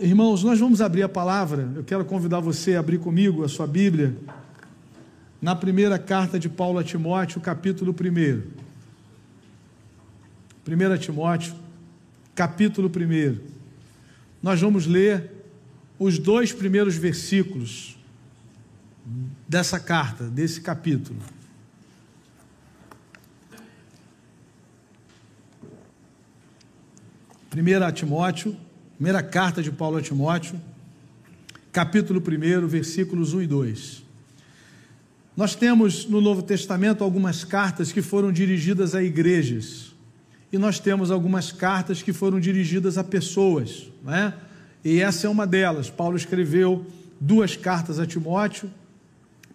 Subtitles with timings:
[0.00, 1.70] Irmãos, nós vamos abrir a palavra.
[1.76, 4.16] Eu quero convidar você a abrir comigo a sua Bíblia
[5.40, 8.42] na primeira carta de Paulo a Timóteo, capítulo 1.
[10.66, 11.54] 1 Timóteo,
[12.34, 13.38] capítulo 1.
[14.42, 15.30] Nós vamos ler
[15.96, 17.96] os dois primeiros versículos
[19.46, 21.20] dessa carta, desse capítulo.
[27.58, 28.56] 1 Timóteo,
[28.94, 30.60] primeira carta de Paulo a Timóteo,
[31.72, 34.04] capítulo 1, versículos 1 e 2.
[35.36, 39.92] Nós temos no Novo Testamento algumas cartas que foram dirigidas a igrejas,
[40.52, 44.34] e nós temos algumas cartas que foram dirigidas a pessoas, não é?
[44.84, 45.90] E essa é uma delas.
[45.90, 46.86] Paulo escreveu
[47.20, 48.70] duas cartas a Timóteo,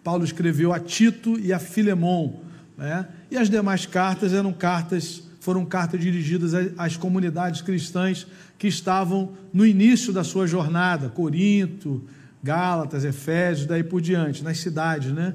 [0.02, 2.34] Paulo escreveu a Tito e a Filemon,
[2.76, 3.08] né?
[3.30, 8.26] e as demais cartas eram cartas foram cartas dirigidas às comunidades cristãs
[8.56, 12.02] que estavam no início da sua jornada, Corinto,
[12.42, 15.34] Gálatas, Efésios, daí por diante, nas cidades, né?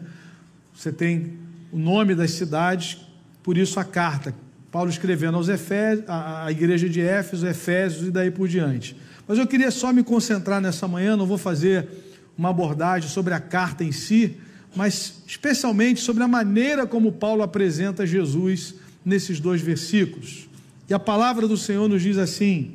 [0.73, 1.33] Você tem
[1.71, 2.97] o nome das cidades,
[3.43, 4.33] por isso a carta.
[4.71, 8.95] Paulo escrevendo aos Efésios, a igreja de Éfeso, Efésios e daí por diante.
[9.27, 11.87] Mas eu queria só me concentrar nessa manhã, não vou fazer
[12.35, 14.37] uma abordagem sobre a carta em si,
[14.75, 20.47] mas especialmente sobre a maneira como Paulo apresenta Jesus nesses dois versículos.
[20.89, 22.73] E a palavra do Senhor nos diz assim: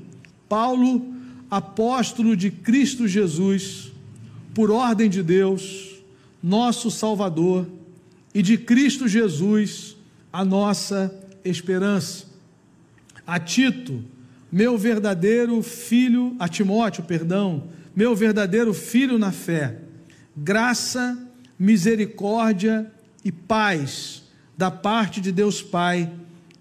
[0.48, 1.14] Paulo,
[1.50, 3.92] apóstolo de Cristo Jesus,
[4.54, 5.96] por ordem de Deus,
[6.42, 7.66] nosso Salvador,
[8.32, 9.96] e de Cristo Jesus,
[10.32, 11.14] a nossa
[11.44, 12.26] esperança.
[13.26, 14.04] A Tito,
[14.50, 17.64] meu verdadeiro filho, a Timóteo, perdão,
[17.94, 19.78] meu verdadeiro filho na fé,
[20.36, 21.18] graça,
[21.58, 22.90] misericórdia
[23.24, 24.23] e paz
[24.56, 26.12] da parte de Deus Pai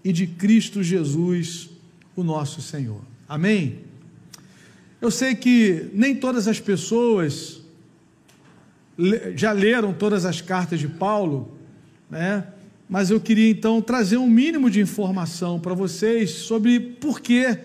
[0.02, 1.70] e de Cristo Jesus,
[2.16, 3.00] o nosso Senhor.
[3.28, 3.80] Amém?
[5.00, 7.60] Eu sei que nem todas as pessoas
[9.34, 11.58] já leram todas as cartas de Paulo,
[12.08, 12.46] né?
[12.88, 17.58] mas eu queria então trazer um mínimo de informação para vocês sobre por que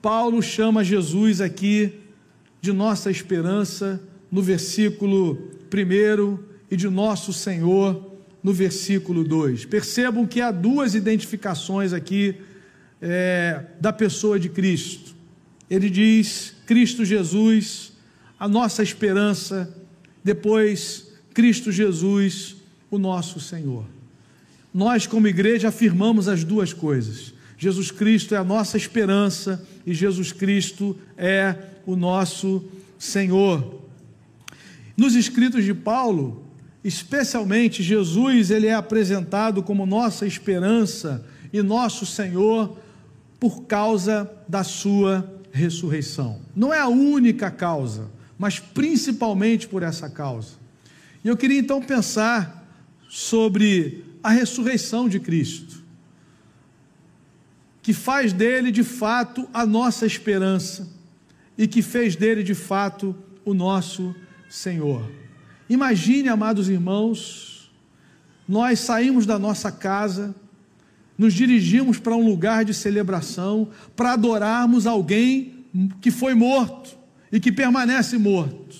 [0.00, 1.92] Paulo chama Jesus aqui
[2.60, 6.38] de nossa esperança no versículo 1
[6.70, 8.13] e de nosso Senhor
[8.44, 9.64] no versículo 2.
[9.64, 12.36] Percebam que há duas identificações aqui
[13.00, 15.14] é, da pessoa de Cristo.
[15.70, 17.94] Ele diz: Cristo Jesus,
[18.38, 19.74] a nossa esperança,
[20.22, 22.56] depois, Cristo Jesus,
[22.90, 23.86] o nosso Senhor.
[24.72, 27.32] Nós, como igreja, afirmamos as duas coisas.
[27.56, 31.56] Jesus Cristo é a nossa esperança e Jesus Cristo é
[31.86, 32.62] o nosso
[32.98, 33.82] Senhor.
[34.96, 36.43] Nos escritos de Paulo,
[36.84, 42.78] Especialmente Jesus, ele é apresentado como nossa esperança e nosso Senhor
[43.40, 46.40] por causa da sua ressurreição.
[46.54, 50.56] Não é a única causa, mas principalmente por essa causa.
[51.24, 52.68] E eu queria então pensar
[53.08, 55.82] sobre a ressurreição de Cristo,
[57.80, 60.88] que faz dele de fato a nossa esperança
[61.56, 64.14] e que fez dele de fato o nosso
[64.50, 65.23] Senhor.
[65.68, 67.70] Imagine, amados irmãos,
[68.46, 70.34] nós saímos da nossa casa,
[71.16, 75.64] nos dirigimos para um lugar de celebração para adorarmos alguém
[76.00, 76.96] que foi morto
[77.32, 78.76] e que permanece morto.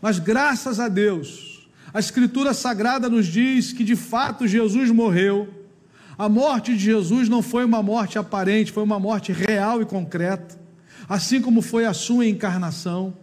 [0.00, 5.48] Mas graças a Deus, a Escritura Sagrada nos diz que de fato Jesus morreu.
[6.16, 10.58] A morte de Jesus não foi uma morte aparente, foi uma morte real e concreta,
[11.08, 13.14] assim como foi a sua encarnação.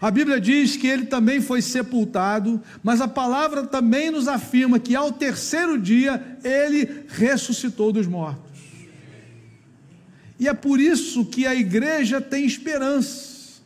[0.00, 4.96] A Bíblia diz que ele também foi sepultado, mas a palavra também nos afirma que
[4.96, 8.50] ao terceiro dia ele ressuscitou dos mortos.
[10.38, 13.60] E é por isso que a igreja tem esperança.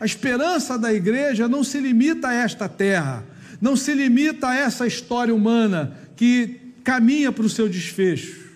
[0.00, 3.22] A esperança da igreja não se limita a esta terra,
[3.60, 8.46] não se limita a essa história humana que caminha para o seu desfecho.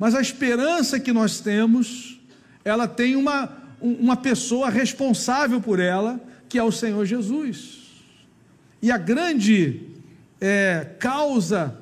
[0.00, 2.20] Mas a esperança que nós temos,
[2.64, 7.88] ela tem uma uma pessoa responsável por ela, que é o Senhor Jesus.
[8.82, 9.82] E a grande
[10.40, 11.76] é, causa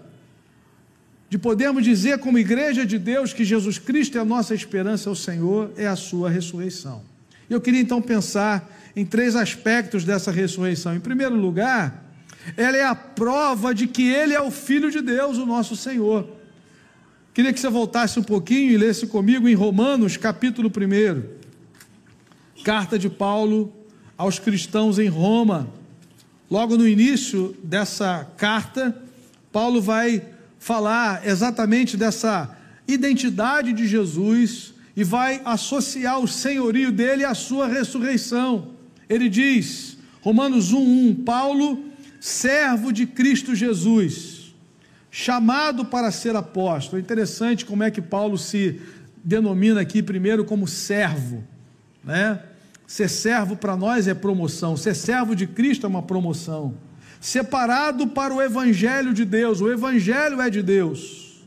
[1.29, 5.13] de podermos dizer, como igreja de Deus, que Jesus Cristo é a nossa esperança, é
[5.13, 7.03] o Senhor, é a sua ressurreição.
[7.49, 10.95] Eu queria então pensar em três aspectos dessa ressurreição.
[10.95, 12.05] Em primeiro lugar,
[12.57, 16.29] ela é a prova de que Ele é o Filho de Deus, o nosso Senhor.
[17.35, 21.36] Queria que você voltasse um pouquinho e lesse comigo em Romanos, capítulo 1.
[22.67, 23.73] Carta de Paulo
[24.19, 25.69] aos cristãos em Roma.
[26.51, 29.01] Logo no início dessa carta,
[29.53, 30.21] Paulo vai
[30.59, 32.59] falar exatamente dessa
[32.89, 38.71] identidade de Jesus e vai associar o senhorio dele à sua ressurreição.
[39.09, 41.85] Ele diz, Romanos 1:1, Paulo,
[42.19, 44.53] servo de Cristo Jesus,
[45.09, 46.99] chamado para ser apóstolo.
[46.99, 48.81] É interessante como é que Paulo se
[49.23, 51.45] denomina aqui primeiro como servo,
[52.03, 52.41] né?
[52.87, 56.75] Ser servo para nós é promoção, ser servo de Cristo é uma promoção.
[57.21, 61.45] Separado para o evangelho de Deus, o evangelho é de Deus.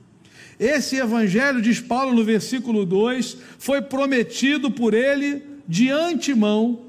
[0.60, 6.88] Esse evangelho, diz Paulo no versículo 2, foi prometido por ele de antemão,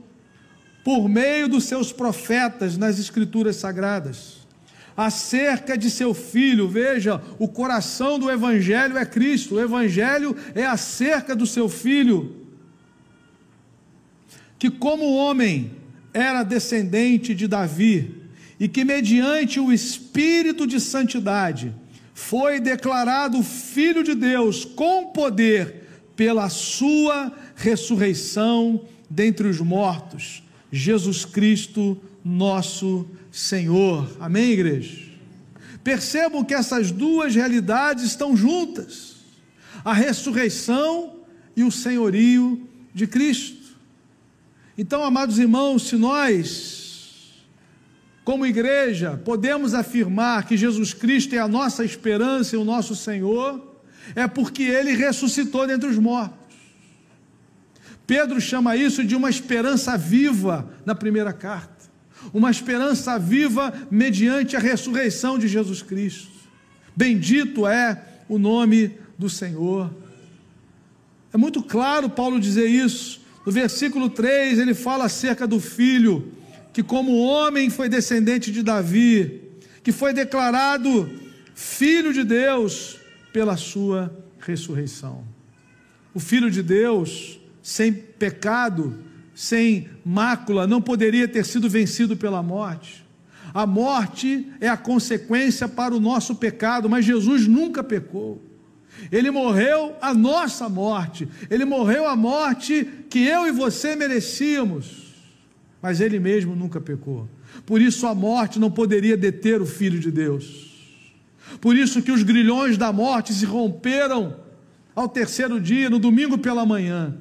[0.82, 4.40] por meio dos seus profetas nas Escrituras Sagradas.
[4.96, 11.36] Acerca de seu filho, veja, o coração do Evangelho é Cristo, o Evangelho é acerca
[11.36, 12.39] do seu filho,
[14.60, 15.70] que, como homem,
[16.12, 18.14] era descendente de Davi,
[18.60, 21.74] e que, mediante o Espírito de Santidade,
[22.12, 31.98] foi declarado Filho de Deus com poder pela sua ressurreição dentre os mortos, Jesus Cristo,
[32.22, 34.14] nosso Senhor.
[34.20, 35.08] Amém, igreja?
[35.82, 39.16] Percebam que essas duas realidades estão juntas:
[39.82, 41.14] a ressurreição
[41.56, 43.59] e o senhorio de Cristo.
[44.76, 47.44] Então, amados irmãos, se nós,
[48.24, 53.82] como igreja, podemos afirmar que Jesus Cristo é a nossa esperança e o nosso Senhor,
[54.14, 56.38] é porque ele ressuscitou dentre os mortos.
[58.06, 61.88] Pedro chama isso de uma esperança viva na primeira carta.
[62.34, 66.28] Uma esperança viva mediante a ressurreição de Jesus Cristo.
[66.94, 69.94] Bendito é o nome do Senhor.
[71.32, 73.20] É muito claro Paulo dizer isso.
[73.50, 76.32] No versículo 3, ele fala acerca do filho,
[76.72, 79.42] que como homem foi descendente de Davi,
[79.82, 81.10] que foi declarado
[81.52, 82.98] filho de Deus
[83.32, 85.24] pela sua ressurreição.
[86.14, 88.96] O filho de Deus, sem pecado,
[89.34, 93.04] sem mácula, não poderia ter sido vencido pela morte.
[93.52, 98.40] A morte é a consequência para o nosso pecado, mas Jesus nunca pecou.
[99.10, 105.14] Ele morreu a nossa morte, ele morreu a morte que eu e você merecíamos,
[105.80, 107.28] mas ele mesmo nunca pecou.
[107.66, 110.70] Por isso a morte não poderia deter o Filho de Deus.
[111.60, 114.36] Por isso que os grilhões da morte se romperam
[114.94, 117.16] ao terceiro dia, no domingo pela manhã.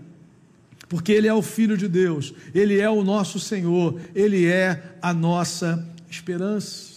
[0.88, 5.14] Porque ele é o Filho de Deus, ele é o nosso Senhor, ele é a
[5.14, 6.89] nossa esperança.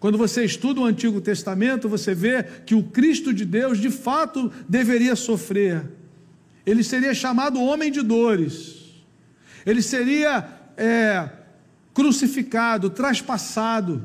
[0.00, 4.50] Quando você estuda o Antigo Testamento, você vê que o Cristo de Deus de fato
[4.66, 5.84] deveria sofrer.
[6.64, 8.94] Ele seria chamado homem de dores.
[9.64, 11.28] Ele seria é,
[11.92, 14.02] crucificado, traspassado.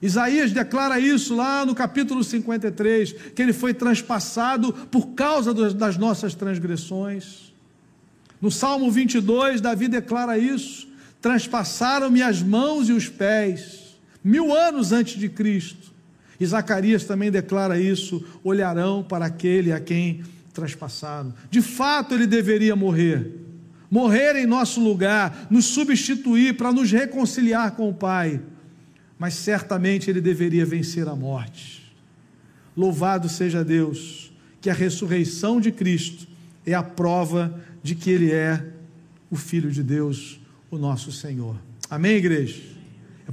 [0.00, 6.36] Isaías declara isso lá no capítulo 53, que ele foi traspassado por causa das nossas
[6.36, 7.52] transgressões.
[8.40, 10.86] No Salmo 22, Davi declara isso:
[11.20, 13.85] transpassaram-me as mãos e os pés
[14.26, 15.94] mil anos antes de Cristo.
[16.38, 21.32] E Zacarias também declara isso: olharão para aquele a quem traspassaram.
[21.48, 23.30] De fato, ele deveria morrer,
[23.90, 28.40] morrer em nosso lugar, nos substituir para nos reconciliar com o Pai.
[29.18, 31.94] Mas certamente ele deveria vencer a morte.
[32.76, 34.30] Louvado seja Deus,
[34.60, 36.26] que a ressurreição de Cristo
[36.66, 38.62] é a prova de que ele é
[39.30, 40.38] o Filho de Deus,
[40.70, 41.56] o nosso Senhor.
[41.88, 42.75] Amém, igreja?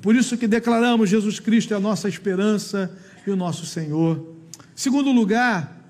[0.04, 2.94] Por isso que declaramos Jesus Cristo é a nossa esperança
[3.26, 4.36] e o nosso Senhor.
[4.76, 5.82] Segundo lugar,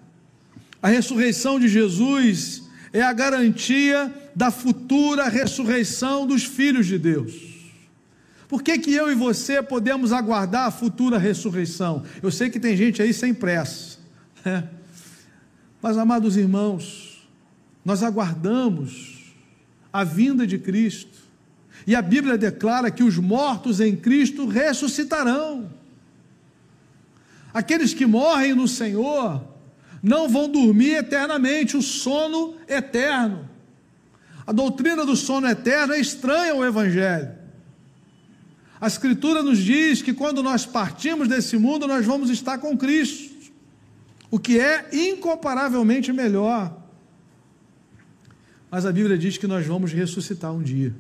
[0.80, 2.62] a ressurreição de Jesus
[2.94, 7.34] é a garantia da futura ressurreição dos filhos de Deus.
[8.48, 12.04] Por que, que eu e você podemos aguardar a futura ressurreição?
[12.22, 13.98] Eu sei que tem gente aí sem pressa,
[14.46, 14.70] né?
[15.82, 17.28] mas amados irmãos,
[17.84, 19.34] nós aguardamos
[19.92, 21.23] a vinda de Cristo
[21.86, 25.70] e a Bíblia declara que os mortos em Cristo ressuscitarão.
[27.54, 29.44] Aqueles que morrem no Senhor
[30.02, 33.50] não vão dormir eternamente, o sono eterno.
[34.46, 37.32] A doutrina do sono eterno é estranha ao Evangelho.
[38.82, 43.34] A Escritura nos diz que quando nós partimos desse mundo, nós vamos estar com Cristo,
[44.30, 46.78] o que é incomparavelmente melhor.
[48.70, 50.94] Mas a Bíblia diz que nós vamos ressuscitar um dia.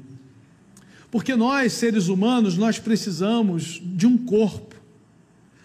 [1.13, 4.73] Porque nós, seres humanos, nós precisamos de um corpo.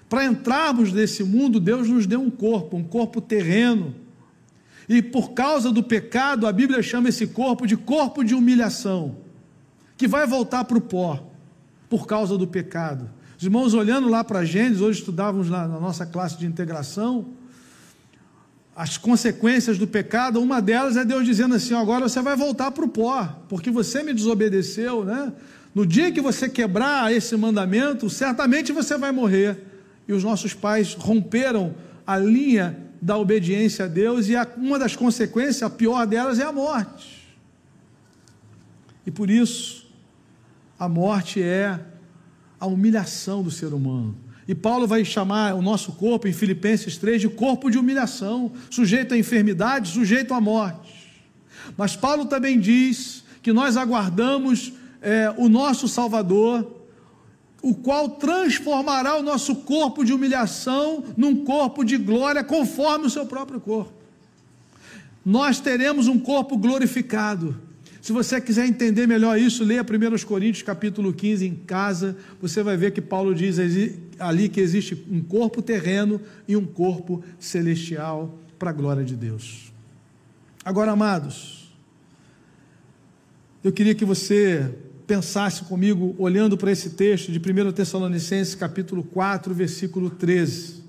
[0.06, 3.94] Para entrarmos nesse mundo, Deus nos deu um corpo, um corpo terreno.
[4.86, 9.16] E por causa do pecado, a Bíblia chama esse corpo de corpo de humilhação,
[9.96, 11.26] que vai voltar para o pó,
[11.88, 13.08] por causa do pecado.
[13.38, 17.24] Os irmãos olhando lá para Gênesis, hoje estudávamos na, na nossa classe de integração,
[18.78, 22.84] as consequências do pecado, uma delas é Deus dizendo assim: agora você vai voltar para
[22.84, 25.32] o pó, porque você me desobedeceu, né?
[25.74, 29.58] No dia que você quebrar esse mandamento, certamente você vai morrer.
[30.06, 31.74] E os nossos pais romperam
[32.06, 36.44] a linha da obediência a Deus, e a, uma das consequências, a pior delas, é
[36.44, 37.36] a morte.
[39.04, 39.90] E por isso,
[40.78, 41.80] a morte é
[42.60, 44.16] a humilhação do ser humano.
[44.48, 49.12] E Paulo vai chamar o nosso corpo, em Filipenses 3, de corpo de humilhação, sujeito
[49.12, 50.90] à enfermidade, sujeito à morte.
[51.76, 56.66] Mas Paulo também diz que nós aguardamos é, o nosso Salvador,
[57.60, 63.26] o qual transformará o nosso corpo de humilhação num corpo de glória, conforme o seu
[63.26, 63.92] próprio corpo.
[65.22, 67.60] Nós teremos um corpo glorificado.
[68.00, 72.76] Se você quiser entender melhor isso, leia 1 Coríntios capítulo 15 em casa, você vai
[72.76, 73.58] ver que Paulo diz
[74.18, 79.72] ali que existe um corpo terreno e um corpo celestial para a glória de Deus.
[80.64, 81.72] Agora, amados,
[83.64, 84.72] eu queria que você
[85.06, 90.84] pensasse comigo, olhando para esse texto de 1 Tessalonicenses capítulo 4, versículo 13.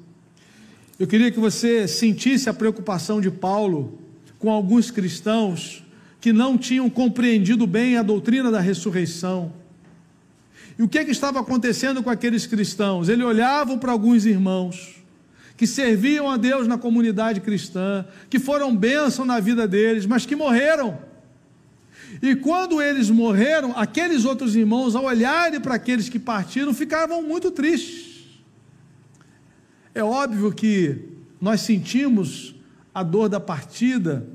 [1.00, 3.98] Eu queria que você sentisse a preocupação de Paulo
[4.38, 5.84] com alguns cristãos
[6.20, 9.54] que não tinham compreendido bem a doutrina da ressurreição.
[10.78, 13.10] E o que, é que estava acontecendo com aqueles cristãos?
[13.10, 14.96] Eles olhavam para alguns irmãos
[15.58, 20.36] que serviam a Deus na comunidade cristã, que foram bênção na vida deles, mas que
[20.36, 20.98] morreram.
[22.22, 27.52] E quando eles morreram, aqueles outros irmãos, ao olharem para aqueles que partiram, ficavam muito
[27.52, 28.30] tristes.
[29.94, 30.98] É óbvio que
[31.42, 32.56] nós sentimos
[32.94, 34.26] a dor da partida,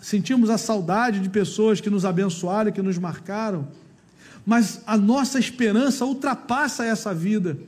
[0.00, 3.68] sentimos a saudade de pessoas que nos abençoaram, que nos marcaram,
[4.46, 7.58] mas a nossa esperança ultrapassa essa vida.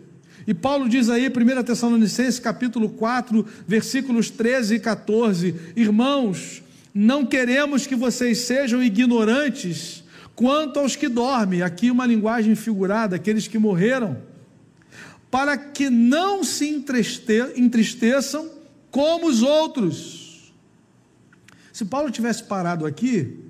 [0.47, 6.63] E Paulo diz aí, 1 Tessalonicenses capítulo 4, versículos 13 e 14: Irmãos,
[6.93, 13.47] não queremos que vocês sejam ignorantes quanto aos que dormem, aqui uma linguagem figurada, aqueles
[13.47, 14.19] que morreram,
[15.31, 18.51] para que não se entristeçam
[18.91, 20.24] como os outros.
[21.75, 23.45] Se Paulo tivesse parado aqui,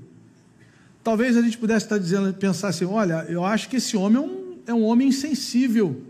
[1.04, 4.26] Talvez a gente pudesse estar dizendo, pensar assim: olha, eu acho que esse homem é
[4.26, 6.02] um, é um homem insensível.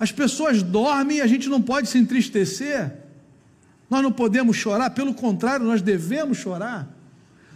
[0.00, 2.92] As pessoas dormem e a gente não pode se entristecer.
[3.88, 6.92] Nós não podemos chorar, pelo contrário, nós devemos chorar.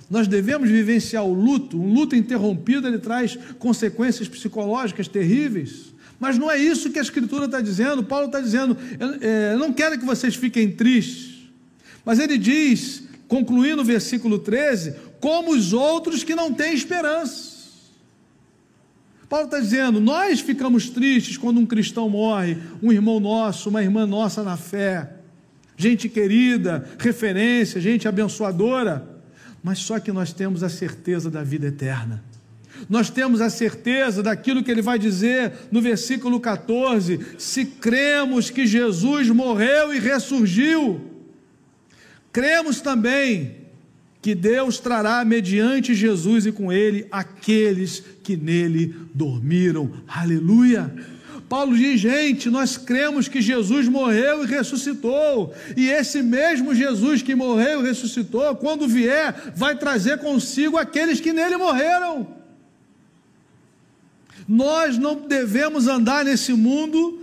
[0.09, 1.81] Nós devemos vivenciar o luto.
[1.81, 5.93] Um luto interrompido ele traz consequências psicológicas terríveis.
[6.21, 8.05] Mas não é isso que a Escritura está dizendo.
[8.05, 11.51] Paulo está dizendo: eu, é, eu não quero que vocês fiquem tristes.
[12.05, 17.51] Mas ele diz, concluindo o versículo 13: como os outros que não têm esperança.
[19.27, 24.07] Paulo está dizendo: nós ficamos tristes quando um cristão morre, um irmão nosso, uma irmã
[24.07, 25.15] nossa na fé,
[25.79, 29.23] gente querida, referência, gente abençoadora,
[29.63, 32.23] mas só que nós temos a certeza da vida eterna.
[32.87, 38.67] Nós temos a certeza daquilo que ele vai dizer no versículo 14: se cremos que
[38.67, 41.12] Jesus morreu e ressurgiu,
[42.33, 43.63] cremos também
[44.23, 49.93] que Deus trará mediante Jesus e com ele aqueles que nele dormiram.
[50.07, 50.95] Aleluia!
[51.49, 57.35] Paulo diz, gente, nós cremos que Jesus morreu e ressuscitou, e esse mesmo Jesus que
[57.35, 62.27] morreu e ressuscitou, quando vier, vai trazer consigo aqueles que nele morreram.
[64.49, 67.23] Nós não devemos andar nesse mundo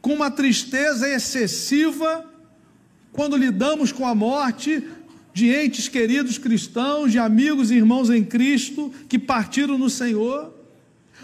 [0.00, 2.24] com uma tristeza excessiva
[3.16, 4.84] quando lidamos com a morte,
[5.32, 10.54] de entes queridos cristãos, de amigos e irmãos em Cristo que partiram no Senhor,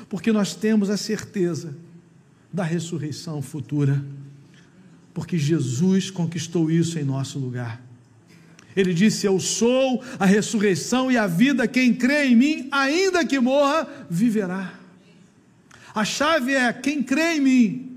[0.09, 1.77] porque nós temos a certeza
[2.53, 4.05] da ressurreição futura,
[5.15, 7.81] porque Jesus conquistou isso em nosso lugar.
[8.75, 13.39] Ele disse: Eu sou a ressurreição e a vida, quem crê em mim, ainda que
[13.39, 14.75] morra, viverá.
[15.95, 17.92] A chave é quem crê em mim.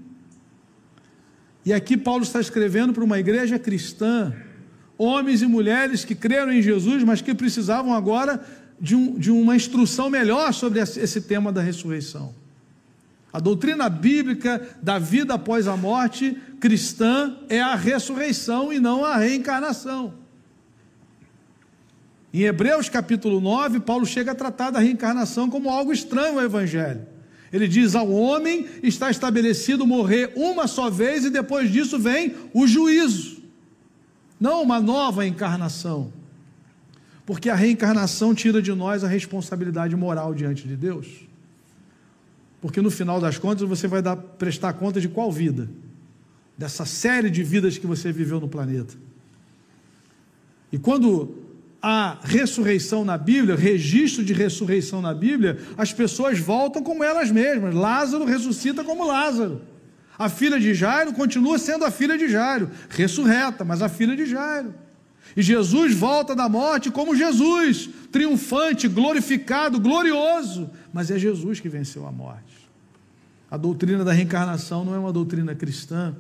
[1.66, 4.34] E aqui Paulo está escrevendo para uma igreja cristã
[4.98, 8.40] homens e mulheres que creram em Jesus, mas que precisavam agora
[8.80, 12.34] de, um, de uma instrução melhor sobre esse tema da ressurreição.
[13.34, 19.18] A doutrina bíblica da vida após a morte cristã é a ressurreição e não a
[19.18, 20.14] reencarnação.
[22.34, 27.15] Em Hebreus capítulo 9, Paulo chega a tratar da reencarnação como algo estranho ao Evangelho.
[27.56, 32.68] Ele diz: ao homem está estabelecido morrer uma só vez e depois disso vem o
[32.68, 33.36] juízo
[34.40, 36.12] não uma nova encarnação.
[37.26, 41.08] Porque a reencarnação tira de nós a responsabilidade moral diante de Deus.
[42.62, 45.70] Porque no final das contas você vai dar, prestar conta de qual vida?
[46.58, 48.96] Dessa série de vidas que você viveu no planeta.
[50.72, 51.45] E quando
[51.88, 57.76] há ressurreição na Bíblia, registro de ressurreição na Bíblia, as pessoas voltam como elas mesmas.
[57.76, 59.62] Lázaro ressuscita como Lázaro.
[60.18, 64.26] A filha de Jairo continua sendo a filha de Jairo, ressurreta, mas a filha de
[64.26, 64.74] Jairo.
[65.38, 70.72] E Jesus volta da morte como Jesus, triunfante, glorificado, glorioso.
[70.92, 72.68] Mas é Jesus que venceu a morte.
[73.52, 76.16] A doutrina da reencarnação não é uma doutrina cristã.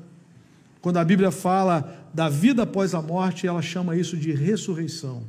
[0.80, 5.24] Quando a Bíblia fala da vida após a morte, ela chama isso de ressurreição.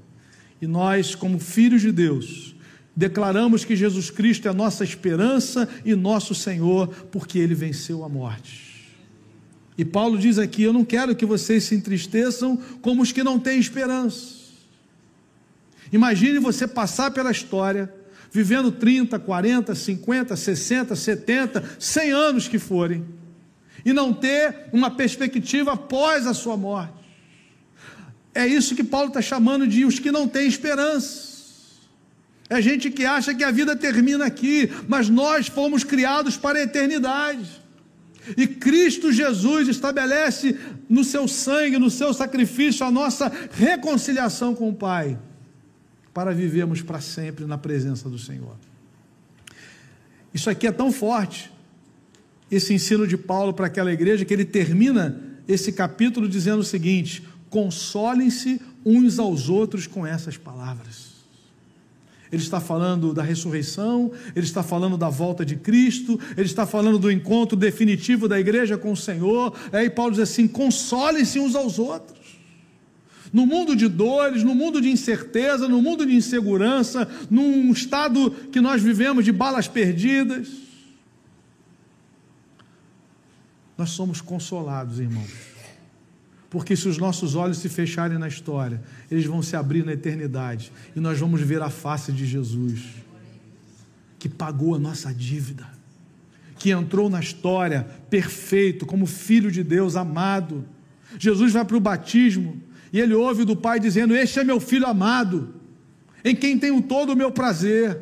[0.61, 2.55] E nós, como filhos de Deus,
[2.95, 8.67] declaramos que Jesus Cristo é nossa esperança e nosso Senhor, porque ele venceu a morte.
[9.77, 13.39] E Paulo diz aqui: Eu não quero que vocês se entristeçam como os que não
[13.39, 14.37] têm esperança.
[15.93, 17.93] Imagine você passar pela história,
[18.33, 23.05] vivendo 30, 40, 50, 60, 70, 100 anos que forem,
[23.85, 27.06] e não ter uma perspectiva após a sua morte.
[28.37, 31.37] É isso que Paulo está chamando de os que não têm esperança.
[32.51, 36.63] É gente que acha que a vida termina aqui, mas nós fomos criados para a
[36.63, 37.49] eternidade.
[38.37, 40.55] E Cristo Jesus estabelece
[40.87, 45.19] no seu sangue, no seu sacrifício, a nossa reconciliação com o Pai,
[46.13, 48.59] para vivermos para sempre na presença do Senhor.
[50.35, 51.51] Isso aqui é tão forte,
[52.51, 57.27] esse ensino de Paulo para aquela igreja, que ele termina esse capítulo dizendo o seguinte:
[57.57, 61.07] consolem-se uns aos outros com essas palavras.
[62.31, 66.99] Ele está falando da ressurreição, ele está falando da volta de Cristo, ele está falando
[66.99, 69.55] do encontro definitivo da igreja com o Senhor.
[69.73, 72.37] Aí Paulo diz assim: consolem-se uns aos outros.
[73.33, 78.61] No mundo de dores, no mundo de incerteza, no mundo de insegurança, num estado que
[78.61, 80.49] nós vivemos de balas perdidas,
[83.79, 85.56] nós somos consolados, irmãos
[86.57, 90.73] porque se os nossos olhos se fecharem na história, eles vão se abrir na eternidade
[90.97, 92.81] e nós vamos ver a face de Jesus,
[94.19, 95.69] que pagou a nossa dívida,
[96.59, 100.65] que entrou na história perfeito, como filho de Deus amado.
[101.19, 102.59] Jesus vai para o batismo
[102.91, 105.57] e ele ouve do Pai dizendo: Este é meu filho amado,
[106.25, 108.01] em quem tenho todo o meu prazer.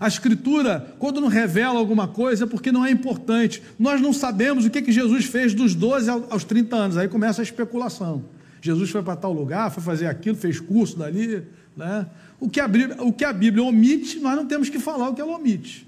[0.00, 3.62] A Escritura, quando não revela alguma coisa, é porque não é importante.
[3.78, 7.42] Nós não sabemos o que, que Jesus fez dos 12 aos 30 anos, aí começa
[7.42, 8.24] a especulação.
[8.60, 11.42] Jesus foi para tal lugar, foi fazer aquilo, fez curso dali.
[11.76, 12.06] Né?
[12.38, 15.14] O, que a Bíblia, o que a Bíblia omite, nós não temos que falar o
[15.14, 15.86] que ela omite.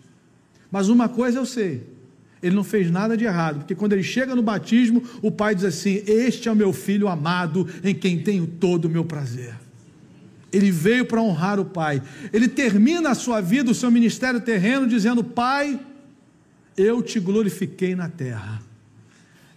[0.71, 1.87] Mas uma coisa eu sei:
[2.43, 5.65] ele não fez nada de errado, porque quando ele chega no batismo, o pai diz
[5.65, 9.55] assim: Este é o meu filho amado, em quem tenho todo o meu prazer.
[10.53, 12.03] Ele veio para honrar o Pai.
[12.33, 15.79] Ele termina a sua vida, o seu ministério terreno, dizendo: Pai,
[16.77, 18.61] eu te glorifiquei na terra.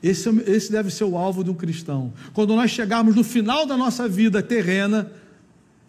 [0.01, 2.13] Esse, é esse deve ser o alvo de um cristão.
[2.33, 5.11] Quando nós chegarmos no final da nossa vida terrena,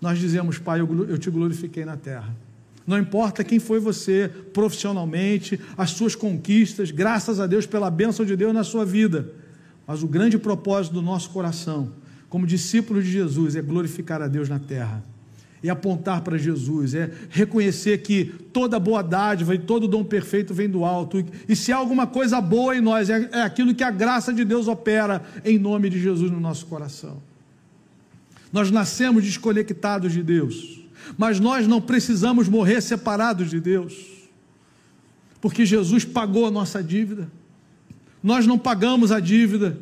[0.01, 2.35] nós dizemos: Pai, eu, eu te glorifiquei na terra.
[2.87, 8.37] Não importa quem foi você profissionalmente, as suas conquistas, graças a Deus pela bênção de
[8.37, 9.33] Deus na sua vida.
[9.87, 11.93] Mas o grande propósito do nosso coração
[12.35, 15.05] como discípulos de Jesus, é glorificar a Deus na terra,
[15.63, 20.69] é apontar para Jesus, é reconhecer que toda boa dádiva e todo dom perfeito vem
[20.69, 23.91] do alto, e se há alguma coisa boa em nós, é, é aquilo que a
[23.93, 27.23] graça de Deus opera em nome de Jesus no nosso coração.
[28.53, 30.81] Nós nascemos desconectados de Deus,
[31.17, 33.95] mas nós não precisamos morrer separados de Deus,
[35.41, 37.31] porque Jesus pagou a nossa dívida,
[38.21, 39.79] nós não pagamos a dívida,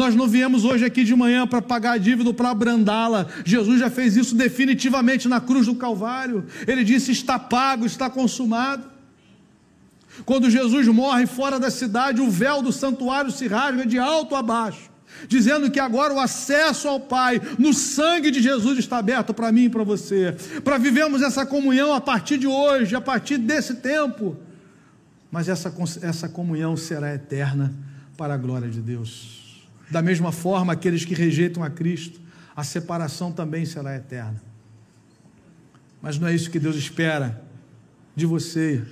[0.00, 3.26] nós não viemos hoje aqui de manhã para pagar a dívida ou para abrandá-la.
[3.44, 6.46] Jesus já fez isso definitivamente na cruz do Calvário.
[6.66, 8.84] Ele disse: está pago, está consumado.
[10.24, 14.42] Quando Jesus morre fora da cidade, o véu do santuário se rasga de alto a
[14.42, 14.90] baixo,
[15.28, 19.64] dizendo que agora o acesso ao Pai no sangue de Jesus está aberto para mim
[19.64, 20.34] e para você,
[20.64, 24.34] para vivermos essa comunhão a partir de hoje, a partir desse tempo.
[25.30, 27.74] Mas essa, essa comunhão será eterna
[28.16, 29.49] para a glória de Deus.
[29.90, 32.20] Da mesma forma, aqueles que rejeitam a Cristo,
[32.54, 34.40] a separação também será eterna.
[36.00, 37.42] Mas não é isso que Deus espera
[38.14, 38.82] de você.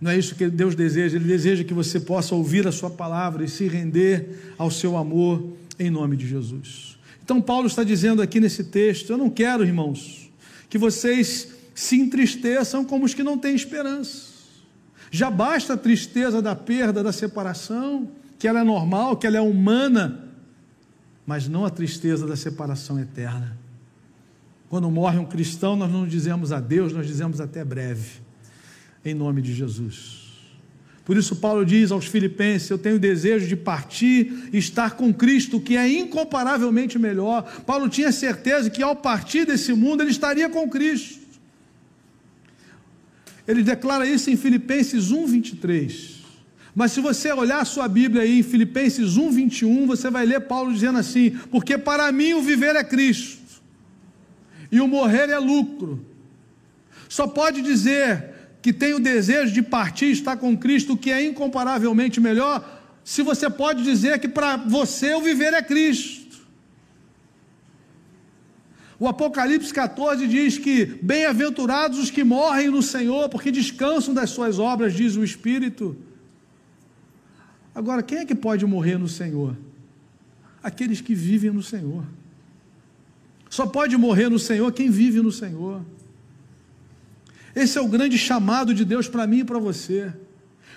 [0.00, 1.16] Não é isso que Deus deseja.
[1.16, 5.56] Ele deseja que você possa ouvir a Sua palavra e se render ao seu amor
[5.78, 6.98] em nome de Jesus.
[7.24, 10.30] Então, Paulo está dizendo aqui nesse texto: Eu não quero, irmãos,
[10.68, 14.32] que vocês se entristeçam como os que não têm esperança.
[15.10, 19.40] Já basta a tristeza da perda, da separação, que ela é normal, que ela é
[19.40, 20.31] humana
[21.26, 23.56] mas não a tristeza da separação eterna.
[24.68, 28.20] Quando morre um cristão, nós não dizemos adeus, nós dizemos até breve,
[29.04, 30.22] em nome de Jesus.
[31.04, 35.60] Por isso, Paulo diz aos Filipenses: Eu tenho desejo de partir e estar com Cristo,
[35.60, 37.42] que é incomparavelmente melhor.
[37.66, 41.20] Paulo tinha certeza que ao partir desse mundo ele estaria com Cristo.
[43.46, 46.21] Ele declara isso em Filipenses 1, 23.
[46.74, 50.72] Mas se você olhar sua Bíblia aí em Filipenses 1, 21, você vai ler Paulo
[50.72, 53.62] dizendo assim: Porque para mim o viver é Cristo,
[54.70, 56.04] e o morrer é lucro.
[57.08, 58.30] Só pode dizer
[58.62, 63.20] que tem o desejo de partir e estar com Cristo, que é incomparavelmente melhor, se
[63.20, 66.22] você pode dizer que para você o viver é Cristo.
[68.98, 74.60] O Apocalipse 14 diz que bem-aventurados os que morrem no Senhor, porque descansam das suas
[74.60, 75.96] obras, diz o Espírito.
[77.74, 79.56] Agora, quem é que pode morrer no Senhor?
[80.62, 82.04] Aqueles que vivem no Senhor.
[83.48, 85.82] Só pode morrer no Senhor quem vive no Senhor.
[87.54, 90.12] Esse é o grande chamado de Deus para mim e para você.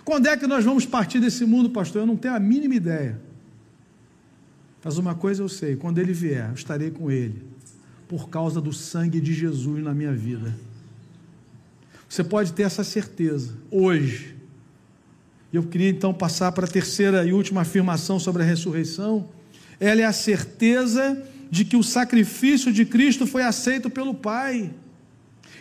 [0.03, 2.01] Quando é que nós vamos partir desse mundo, pastor?
[2.01, 3.19] Eu não tenho a mínima ideia.
[4.83, 7.41] Mas uma coisa eu sei: quando ele vier, eu estarei com ele,
[8.07, 10.55] por causa do sangue de Jesus na minha vida.
[12.07, 14.34] Você pode ter essa certeza hoje.
[15.51, 19.29] Eu queria então passar para a terceira e última afirmação sobre a ressurreição.
[19.79, 24.71] Ela é a certeza de que o sacrifício de Cristo foi aceito pelo Pai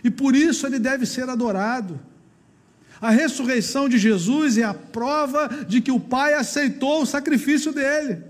[0.03, 1.99] e por isso ele deve ser adorado.
[3.01, 8.23] A ressurreição de Jesus é a prova de que o Pai aceitou o sacrifício dele.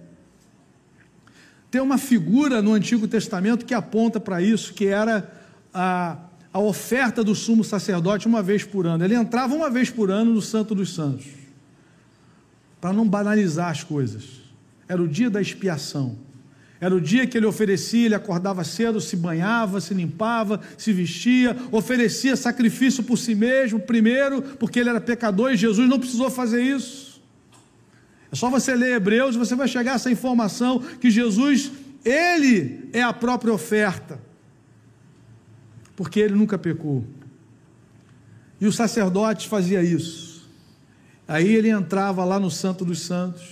[1.70, 5.28] Tem uma figura no Antigo Testamento que aponta para isso, que era
[5.72, 6.16] a,
[6.52, 9.04] a oferta do sumo sacerdote uma vez por ano.
[9.04, 11.26] Ele entrava uma vez por ano no Santo dos Santos,
[12.84, 14.24] para não banalizar as coisas.
[14.86, 16.18] Era o dia da expiação.
[16.78, 21.56] Era o dia que ele oferecia, ele acordava cedo, se banhava, se limpava, se vestia,
[21.72, 26.60] oferecia sacrifício por si mesmo, primeiro, porque ele era pecador e Jesus não precisou fazer
[26.60, 27.22] isso.
[28.30, 31.72] É só você ler Hebreus, você vai chegar a essa informação que Jesus,
[32.04, 34.20] ele é a própria oferta,
[35.96, 37.02] porque ele nunca pecou.
[38.60, 40.33] E os sacerdotes faziam isso.
[41.26, 43.42] Aí ele entrava lá no Santo dos Santos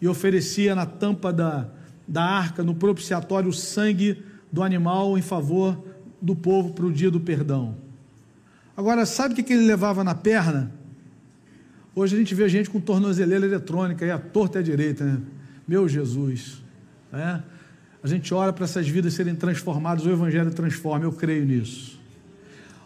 [0.00, 1.68] e oferecia na tampa da
[2.06, 5.82] da arca, no propiciatório, o sangue do animal em favor
[6.20, 7.76] do povo para o dia do perdão.
[8.76, 10.70] Agora, sabe o que ele levava na perna?
[11.94, 15.20] Hoje a gente vê gente com tornozeleira eletrônica, e a torta é a direita, né?
[15.66, 16.62] Meu Jesus.
[17.10, 17.42] Né?
[18.02, 22.00] A gente ora para essas vidas serem transformadas, o Evangelho transforma, eu creio nisso.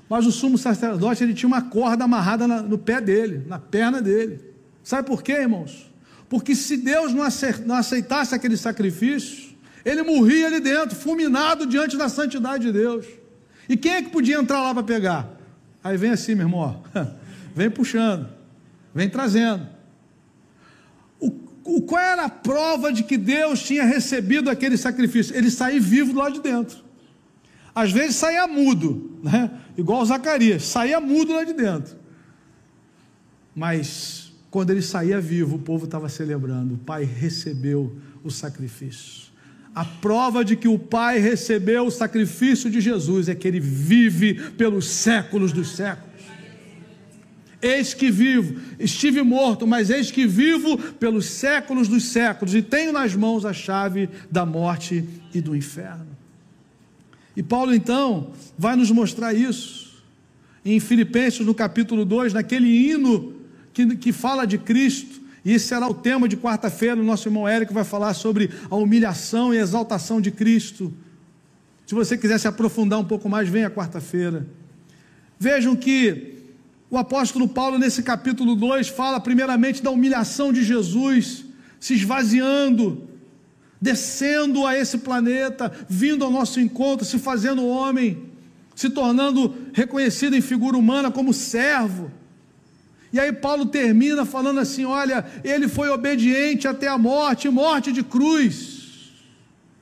[0.08, 4.40] Mas o sumo sacerdote, ele tinha uma corda amarrada no pé dele, na perna dele.
[4.82, 5.90] Sabe por quê, irmãos?
[6.28, 12.66] Porque se Deus não aceitasse aquele sacrifício, ele morria ali dentro, fulminado diante da santidade
[12.66, 13.06] de Deus.
[13.68, 15.28] E quem é que podia entrar lá para pegar?
[15.82, 16.82] Aí vem assim, meu irmão,
[17.54, 18.28] vem puxando,
[18.94, 19.66] vem trazendo.
[21.20, 21.32] O,
[21.64, 25.36] o, qual era a prova de que Deus tinha recebido aquele sacrifício?
[25.36, 26.78] Ele saía vivo lado de dentro.
[27.76, 29.50] Às vezes saía mudo, né?
[29.76, 31.94] igual Zacarias, saía mudo lá de dentro.
[33.54, 36.76] Mas quando ele saía vivo, o povo estava celebrando.
[36.76, 39.26] O Pai recebeu o sacrifício.
[39.74, 44.32] A prova de que o Pai recebeu o sacrifício de Jesus é que ele vive
[44.52, 46.06] pelos séculos dos séculos.
[47.60, 52.90] Eis que vivo, estive morto, mas eis que vivo pelos séculos dos séculos e tenho
[52.90, 56.15] nas mãos a chave da morte e do inferno.
[57.36, 60.02] E Paulo então vai nos mostrar isso
[60.64, 63.34] em Filipenses no capítulo 2, naquele hino
[63.72, 67.00] que, que fala de Cristo, e esse será o tema de quarta-feira.
[67.00, 70.92] O nosso irmão Érico vai falar sobre a humilhação e exaltação de Cristo.
[71.86, 74.44] Se você quiser se aprofundar um pouco mais, venha quarta-feira.
[75.38, 76.34] Vejam que
[76.90, 81.44] o apóstolo Paulo, nesse capítulo 2, fala primeiramente da humilhação de Jesus,
[81.78, 83.06] se esvaziando,
[83.80, 88.24] descendo a esse planeta, vindo ao nosso encontro, se fazendo homem,
[88.74, 92.10] se tornando reconhecido em figura humana como servo
[93.16, 98.02] e aí Paulo termina falando assim: olha, ele foi obediente até a morte, morte de
[98.02, 99.12] cruz.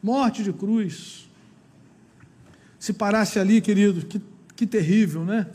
[0.00, 1.28] Morte de cruz.
[2.78, 4.20] Se parasse ali, querido, que,
[4.54, 5.48] que terrível, né?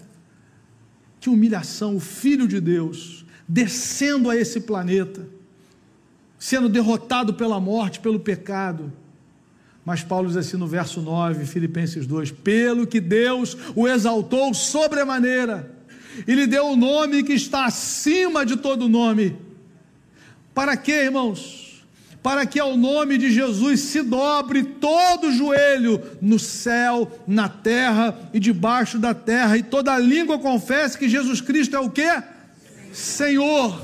[1.22, 5.26] Que humilhação, o Filho de Deus descendo a esse planeta,
[6.40, 8.92] sendo derrotado pela morte, pelo pecado.
[9.86, 15.76] Mas Paulo diz assim no verso 9, Filipenses 2: Pelo que Deus o exaltou sobremaneira
[16.26, 19.36] e lhe deu o um nome que está acima de todo nome.
[20.54, 21.86] Para quê, irmãos?
[22.22, 28.40] Para que ao nome de Jesus se dobre todo joelho no céu, na terra e
[28.40, 32.22] debaixo da terra, e toda língua confesse que Jesus Cristo é o quê?
[32.92, 33.82] Senhor,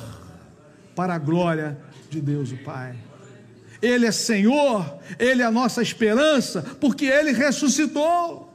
[0.94, 1.85] para a glória
[2.16, 2.96] de Deus o Pai.
[3.82, 8.52] Ele é Senhor, Ele é a nossa esperança, porque Ele ressuscitou.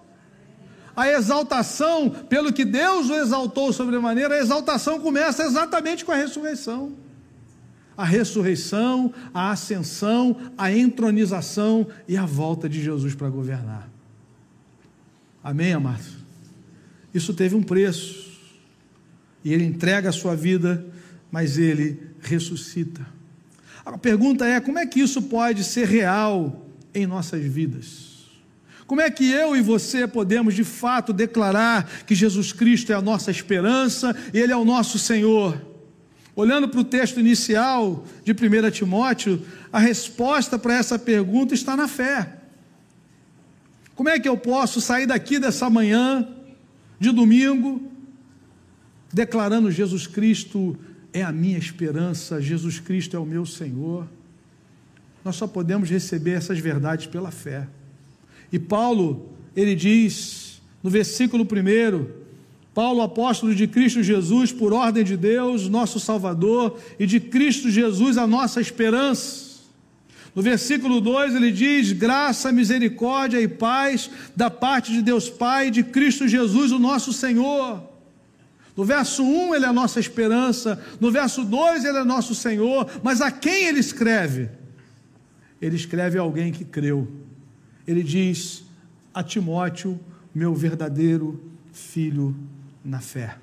[0.96, 6.92] A exaltação, pelo que Deus o exaltou sobremaneira, a exaltação começa exatamente com a ressurreição.
[7.96, 13.88] A ressurreição, a ascensão, a entronização e a volta de Jesus para governar.
[15.44, 16.16] Amém, amados?
[17.14, 18.30] Isso teve um preço.
[19.44, 20.84] E ele entrega a sua vida,
[21.30, 23.19] mas ele ressuscita.
[23.84, 28.10] A pergunta é: como é que isso pode ser real em nossas vidas?
[28.86, 33.00] Como é que eu e você podemos de fato declarar que Jesus Cristo é a
[33.00, 35.60] nossa esperança e Ele é o nosso Senhor?
[36.34, 41.86] Olhando para o texto inicial de 1 Timóteo, a resposta para essa pergunta está na
[41.86, 42.38] fé.
[43.94, 46.26] Como é que eu posso sair daqui dessa manhã
[46.98, 47.90] de domingo
[49.12, 50.76] declarando Jesus Cristo
[51.12, 54.06] é a minha esperança, Jesus Cristo é o meu Senhor.
[55.24, 57.66] Nós só podemos receber essas verdades pela fé.
[58.52, 62.06] E Paulo, ele diz no versículo 1,
[62.72, 68.16] Paulo, apóstolo de Cristo Jesus, por ordem de Deus, nosso Salvador, e de Cristo Jesus,
[68.16, 69.50] a nossa esperança.
[70.34, 75.70] No versículo 2 ele diz: graça, misericórdia e paz da parte de Deus Pai e
[75.72, 77.89] de Cristo Jesus, o nosso Senhor.
[78.76, 82.88] No verso 1 ele é a nossa esperança, no verso 2 ele é nosso Senhor,
[83.02, 84.48] mas a quem ele escreve?
[85.60, 87.06] Ele escreve a alguém que creu.
[87.86, 88.64] Ele diz
[89.12, 89.98] a Timóteo,
[90.34, 92.36] meu verdadeiro filho
[92.84, 93.36] na fé.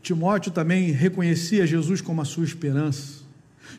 [0.00, 3.24] Timóteo também reconhecia Jesus como a sua esperança.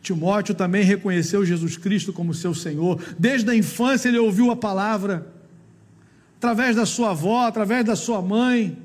[0.02, 3.02] Timóteo também reconheceu Jesus Cristo como seu Senhor.
[3.18, 5.32] Desde a infância ele ouviu a palavra,
[6.38, 8.85] através da sua avó, através da sua mãe.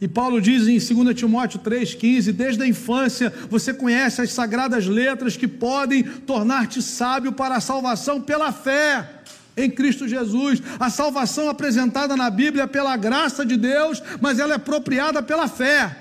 [0.00, 5.36] E Paulo diz em 2 Timóteo 3,15: Desde a infância você conhece as sagradas letras
[5.36, 9.06] que podem tornar-te sábio para a salvação pela fé
[9.56, 10.62] em Cristo Jesus.
[10.78, 15.46] A salvação apresentada na Bíblia é pela graça de Deus, mas ela é apropriada pela
[15.46, 15.94] fé.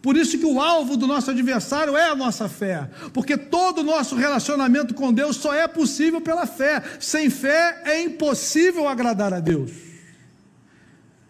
[0.00, 3.84] Por isso que o alvo do nosso adversário é a nossa fé, porque todo o
[3.84, 6.82] nosso relacionamento com Deus só é possível pela fé.
[7.00, 9.85] Sem fé é impossível agradar a Deus.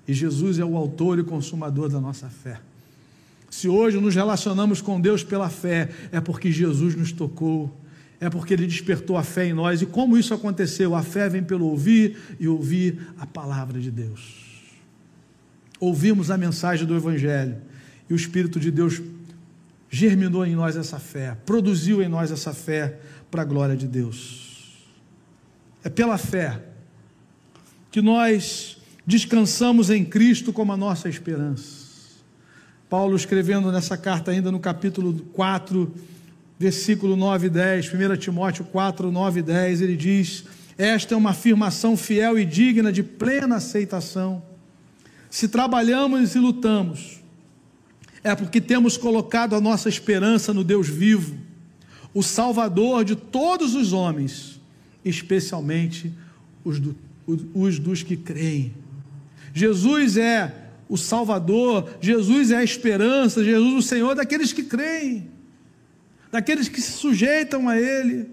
[0.06, 2.60] E Jesus é o autor e consumador da nossa fé.
[3.50, 7.74] Se hoje nos relacionamos com Deus pela fé, é porque Jesus nos tocou,
[8.20, 9.82] é porque Ele despertou a fé em nós.
[9.82, 10.94] E como isso aconteceu?
[10.94, 14.46] A fé vem pelo ouvir e ouvir a palavra de Deus.
[15.78, 17.56] Ouvimos a mensagem do Evangelho
[18.08, 19.00] e o Espírito de Deus
[19.90, 22.98] germinou em nós essa fé, produziu em nós essa fé
[23.30, 24.76] para a glória de Deus.
[25.84, 26.60] É pela fé
[27.90, 28.75] que nós
[29.06, 31.86] descansamos em Cristo como a nossa esperança.
[32.90, 35.92] Paulo escrevendo nessa carta ainda no capítulo 4,
[36.58, 40.44] versículo 9 e 10, 1 Timóteo 4, 9 e 10, ele diz:
[40.76, 44.42] Esta é uma afirmação fiel e digna de plena aceitação.
[45.30, 47.20] Se trabalhamos e lutamos,
[48.22, 51.36] é porque temos colocado a nossa esperança no Deus vivo,
[52.14, 54.60] o Salvador de todos os homens,
[55.04, 56.12] especialmente
[56.64, 56.96] os, do,
[57.54, 58.72] os dos que creem.
[59.56, 60.54] Jesus é
[60.86, 65.30] o Salvador, Jesus é a esperança, Jesus é o Senhor daqueles que creem,
[66.30, 68.28] daqueles que se sujeitam a Ele.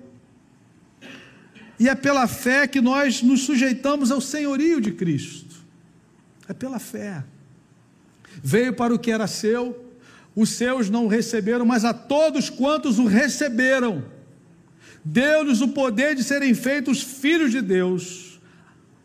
[1.79, 5.55] E é pela fé que nós nos sujeitamos ao senhorio de Cristo.
[6.45, 7.23] É pela fé.
[8.43, 9.93] Veio para o que era seu,
[10.35, 14.03] os seus não o receberam, mas a todos quantos o receberam,
[15.05, 18.41] deu-lhes o poder de serem feitos filhos de Deus,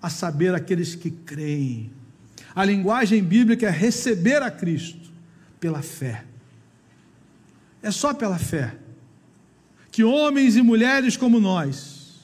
[0.03, 1.97] a saber, aqueles que creem
[2.59, 5.13] a linguagem bíblica é receber a Cristo
[5.61, 6.25] pela fé.
[7.81, 8.75] É só pela fé
[9.93, 12.19] que homens e mulheres como nós,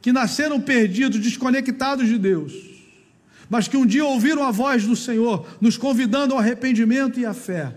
[0.00, 2.52] que nasceram perdidos, desconectados de Deus,
[3.48, 7.34] mas que um dia ouviram a voz do Senhor, nos convidando ao arrependimento e à
[7.34, 7.74] fé,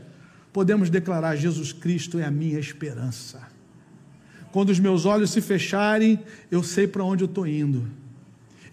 [0.53, 3.41] podemos declarar: Jesus Cristo é a minha esperança.
[4.51, 6.19] Quando os meus olhos se fecharem,
[6.51, 8.02] eu sei para onde eu estou indo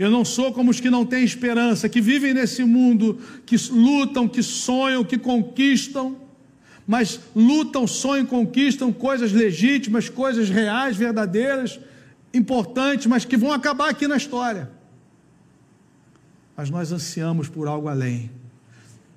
[0.01, 4.27] eu não sou como os que não têm esperança, que vivem nesse mundo, que lutam,
[4.27, 6.17] que sonham, que conquistam,
[6.87, 11.79] mas lutam, sonham, conquistam coisas legítimas, coisas reais, verdadeiras,
[12.33, 14.71] importantes, mas que vão acabar aqui na história.
[16.57, 18.31] Mas nós ansiamos por algo além.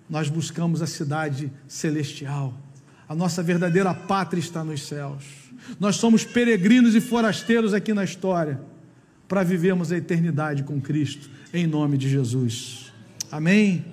[0.09, 2.53] Nós buscamos a cidade celestial.
[3.07, 5.23] A nossa verdadeira pátria está nos céus.
[5.79, 8.72] Nós somos peregrinos e forasteiros aqui na história
[9.33, 12.93] para vivermos a eternidade com Cristo, em nome de Jesus.
[13.31, 13.83] Amém?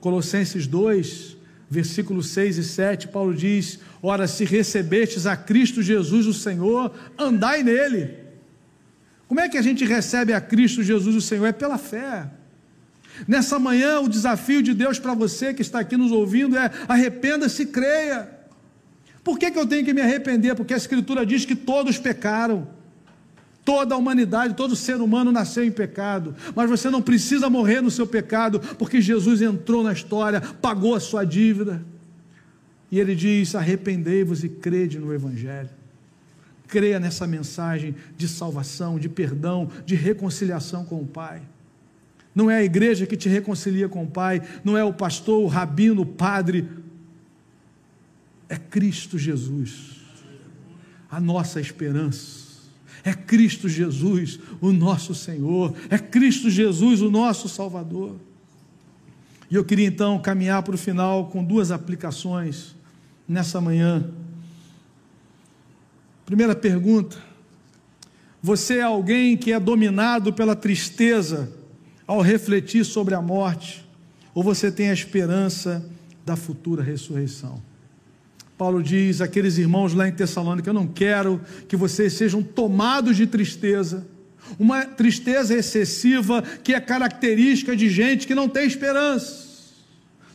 [0.00, 1.36] Colossenses 2,
[1.70, 7.62] versículos 6 e 7, Paulo diz: Ora, se recebestes a Cristo Jesus, o Senhor, andai
[7.62, 8.16] nele.
[9.28, 11.46] Como é que a gente recebe a Cristo Jesus, o Senhor?
[11.46, 12.28] É pela fé.
[13.28, 17.62] Nessa manhã, o desafio de Deus para você que está aqui nos ouvindo é: arrependa-se
[17.62, 18.28] e creia.
[19.22, 20.56] Por que, que eu tenho que me arrepender?
[20.56, 22.74] Porque a Escritura diz que todos pecaram.
[23.66, 27.90] Toda a humanidade, todo ser humano nasceu em pecado, mas você não precisa morrer no
[27.90, 31.84] seu pecado, porque Jesus entrou na história, pagou a sua dívida.
[32.92, 35.68] E ele diz: arrependei-vos e crede no Evangelho.
[36.68, 41.42] Creia nessa mensagem de salvação, de perdão, de reconciliação com o Pai.
[42.32, 45.48] Não é a igreja que te reconcilia com o Pai, não é o pastor, o
[45.48, 46.68] rabino, o padre,
[48.48, 49.96] é Cristo Jesus,
[51.10, 52.45] a nossa esperança.
[53.06, 58.16] É Cristo Jesus, o nosso Senhor, é Cristo Jesus, o nosso Salvador.
[59.48, 62.74] E eu queria então caminhar para o final com duas aplicações
[63.28, 64.10] nessa manhã.
[66.24, 67.16] Primeira pergunta:
[68.42, 71.52] você é alguém que é dominado pela tristeza
[72.08, 73.88] ao refletir sobre a morte,
[74.34, 75.88] ou você tem a esperança
[76.24, 77.62] da futura ressurreição?
[78.56, 83.26] Paulo diz àqueles irmãos lá em Tessalônica: Eu não quero que vocês sejam tomados de
[83.26, 84.06] tristeza,
[84.58, 89.46] uma tristeza excessiva que é característica de gente que não tem esperança.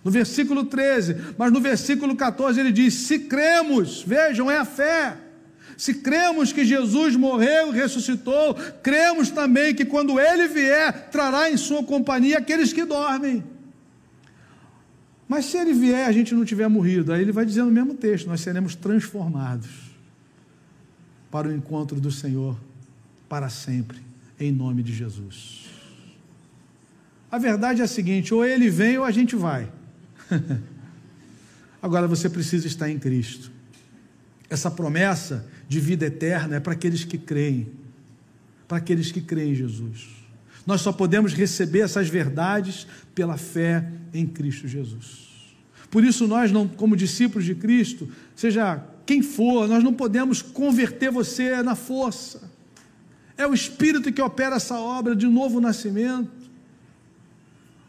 [0.03, 5.17] No versículo 13, mas no versículo 14 ele diz: Se cremos, vejam, é a fé.
[5.77, 8.53] Se cremos que Jesus morreu e ressuscitou,
[8.84, 13.43] cremos também que quando ele vier, trará em sua companhia aqueles que dormem.
[15.32, 17.94] Mas se ele vier a gente não tiver morrido, aí ele vai dizer no mesmo
[17.94, 19.70] texto: nós seremos transformados
[21.32, 22.60] para o encontro do Senhor
[23.30, 23.98] para sempre,
[24.38, 25.70] em nome de Jesus.
[27.32, 29.72] A verdade é a seguinte: ou ele vem ou a gente vai.
[31.82, 33.54] Agora você precisa estar em Cristo.
[34.50, 37.72] Essa promessa de vida eterna é para aqueles que creem,
[38.67, 40.20] para aqueles que creem em Jesus.
[40.65, 45.32] Nós só podemos receber essas verdades pela fé em Cristo Jesus.
[45.89, 51.12] Por isso, nós, não, como discípulos de Cristo, seja quem for, nós não podemos converter
[51.12, 52.50] você na força.
[53.36, 56.32] É o Espírito que opera essa obra de novo nascimento.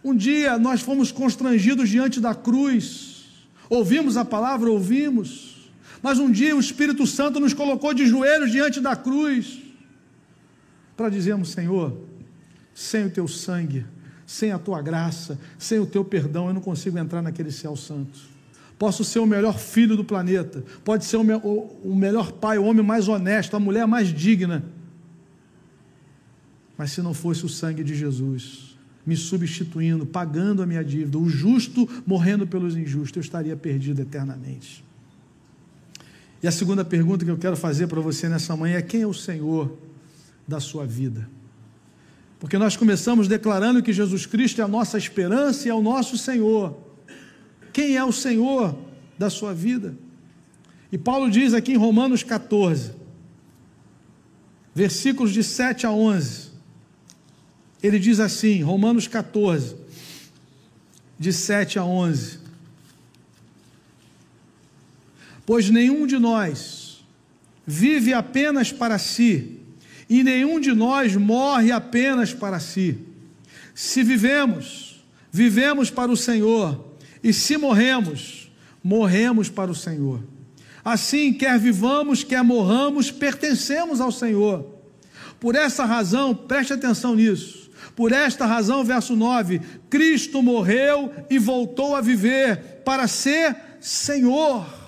[0.03, 3.27] Um dia nós fomos constrangidos diante da cruz,
[3.69, 5.71] ouvimos a palavra, ouvimos,
[6.03, 9.61] mas um dia o Espírito Santo nos colocou de joelhos diante da cruz,
[10.97, 11.97] para dizermos: Senhor,
[12.75, 13.85] sem o teu sangue,
[14.27, 18.19] sem a tua graça, sem o teu perdão, eu não consigo entrar naquele céu santo.
[18.79, 22.59] Posso ser o melhor filho do planeta, pode ser o, me, o, o melhor pai,
[22.59, 24.65] o homem mais honesto, a mulher mais digna.
[26.77, 31.29] Mas se não fosse o sangue de Jesus, me substituindo, pagando a minha dívida, o
[31.29, 34.85] justo morrendo pelos injustos, eu estaria perdido eternamente.
[36.43, 39.07] E a segunda pergunta que eu quero fazer para você nessa manhã é: quem é
[39.07, 39.77] o Senhor
[40.47, 41.29] da sua vida?
[42.43, 46.19] Porque nós começamos declarando que Jesus Cristo é a nossa esperança e é o nosso
[46.19, 46.77] Senhor.
[47.73, 48.77] Quem é o Senhor
[49.17, 49.95] da sua vida?
[50.91, 52.95] E Paulo diz aqui em Romanos 14,
[54.75, 56.51] versículos de 7 a 11.
[57.81, 59.77] Ele diz assim, Romanos 14,
[61.17, 62.41] de 7 a 11:
[65.47, 67.05] Pois nenhum de nós
[67.65, 69.62] vive apenas para si,
[70.13, 72.99] e nenhum de nós morre apenas para si.
[73.75, 76.85] Se vivemos, vivemos para o Senhor,
[77.25, 78.53] e se morremos,
[78.85, 80.23] morremos para o Senhor.
[80.85, 84.67] Assim, quer vivamos, quer morramos, pertencemos ao Senhor.
[85.41, 87.71] Por essa razão, preste atenção nisso.
[87.97, 94.82] Por esta razão, verso 9: Cristo morreu e voltou a viver para ser Senhor.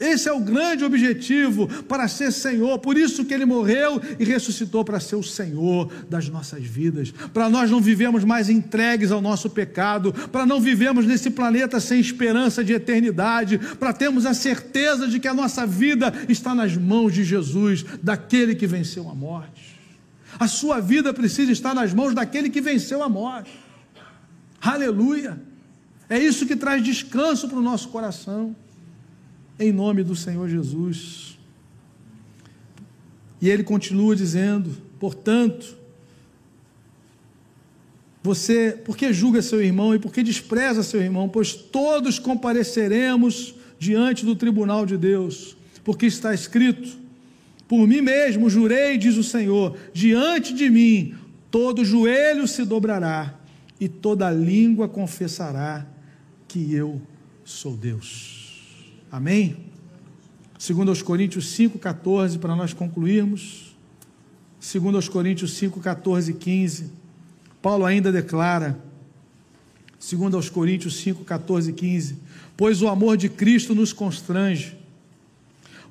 [0.00, 2.78] Esse é o grande objetivo para ser Senhor.
[2.78, 7.50] Por isso que ele morreu e ressuscitou para ser o Senhor das nossas vidas, para
[7.50, 12.62] nós não vivemos mais entregues ao nosso pecado, para não vivemos nesse planeta sem esperança
[12.62, 17.24] de eternidade, para termos a certeza de que a nossa vida está nas mãos de
[17.24, 19.76] Jesus, daquele que venceu a morte.
[20.38, 23.50] A sua vida precisa estar nas mãos daquele que venceu a morte.
[24.60, 25.40] Aleluia!
[26.08, 28.54] É isso que traz descanso para o nosso coração
[29.58, 31.38] em nome do Senhor Jesus.
[33.40, 35.76] E ele continua dizendo: portanto,
[38.22, 41.28] você, por que julga seu irmão e por que despreza seu irmão?
[41.28, 46.98] Pois todos compareceremos diante do tribunal de Deus, porque está escrito:
[47.66, 51.14] Por mim mesmo jurei, diz o Senhor, diante de mim
[51.50, 53.34] todo joelho se dobrará
[53.80, 55.86] e toda língua confessará
[56.46, 57.00] que eu
[57.44, 58.37] sou Deus.
[59.10, 59.56] Amém?
[60.58, 63.76] Segundo aos Coríntios 5:14 para nós concluirmos.
[64.60, 66.90] Segundo aos Coríntios 5:14 e 15,
[67.62, 68.78] Paulo ainda declara
[69.98, 72.16] segundo aos Coríntios 5:14 e 15,
[72.56, 74.76] pois o amor de Cristo nos constrange,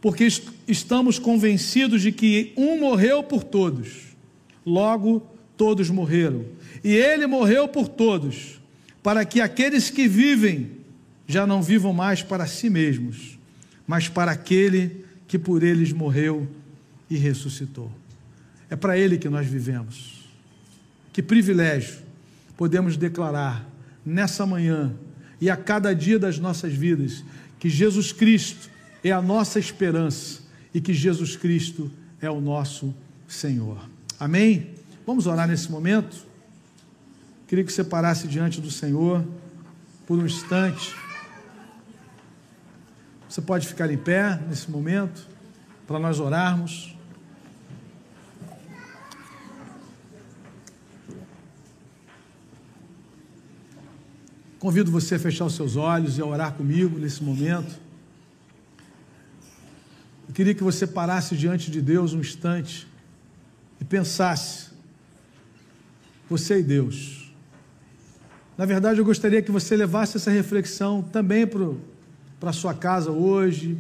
[0.01, 0.27] porque
[0.67, 4.15] estamos convencidos de que um morreu por todos,
[4.65, 5.25] logo
[5.57, 6.45] todos morreram.
[6.83, 8.61] E ele morreu por todos,
[9.01, 10.76] para que aqueles que vivem
[11.27, 13.37] já não vivam mais para si mesmos,
[13.85, 16.47] mas para aquele que por eles morreu
[17.09, 17.91] e ressuscitou.
[18.69, 20.25] É para ele que nós vivemos.
[21.11, 21.97] Que privilégio
[22.55, 23.67] podemos declarar
[24.05, 24.93] nessa manhã
[25.39, 27.23] e a cada dia das nossas vidas
[27.59, 28.69] que Jesus Cristo
[29.03, 30.41] é a nossa esperança
[30.73, 32.93] e que Jesus Cristo é o nosso
[33.27, 33.77] Senhor.
[34.19, 34.71] Amém?
[35.05, 36.25] Vamos orar nesse momento?
[37.47, 39.25] Queria que você parasse diante do Senhor
[40.05, 40.93] por um instante.
[43.29, 45.27] Você pode ficar em pé nesse momento
[45.85, 46.95] para nós orarmos.
[54.59, 57.79] Convido você a fechar os seus olhos e a orar comigo nesse momento.
[60.27, 62.87] Eu queria que você parasse diante de Deus um instante
[63.79, 64.69] e pensasse,
[66.29, 67.31] você e Deus.
[68.57, 71.61] Na verdade, eu gostaria que você levasse essa reflexão também para
[72.41, 73.77] a sua casa hoje